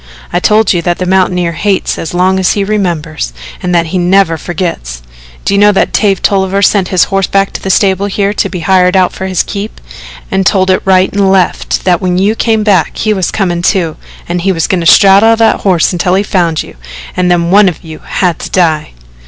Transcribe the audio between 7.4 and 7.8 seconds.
to the